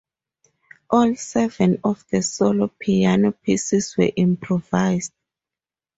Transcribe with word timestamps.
All 0.89 1.15
seven 1.15 1.77
of 1.83 2.03
the 2.09 2.23
solo 2.23 2.69
piano 2.79 3.33
pieces 3.33 3.95
were 3.95 4.09
improvised. 4.15 5.13